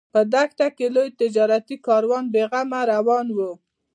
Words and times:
په 0.13 0.19
دښته 0.33 0.67
کې 0.77 0.85
لوی 0.95 1.09
تجارتي 1.21 1.75
کاروان 1.87 2.25
بې 2.33 2.43
غمه 2.51 2.81
روان 2.93 3.27
و. 3.37 3.39